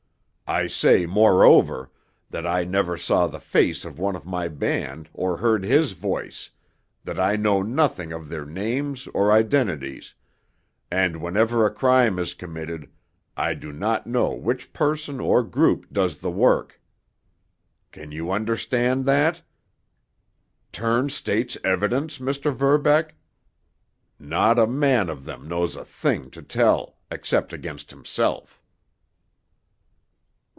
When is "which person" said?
14.33-15.21